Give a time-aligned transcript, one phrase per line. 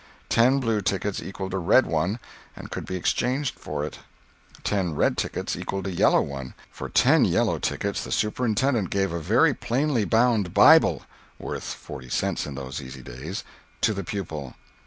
[0.29, 2.17] Ten blue tickets equalled a red one,
[2.55, 3.99] and could be exchanged for it;
[4.63, 9.19] ten red tickets equalled a yellow one; for ten yellow tickets the superintendent gave a
[9.19, 11.03] very plainly bound Bible
[11.37, 13.43] (worth forty cents in those easy times)
[13.81, 14.55] to the pupil.